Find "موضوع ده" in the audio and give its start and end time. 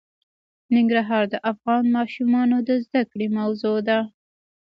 3.39-3.99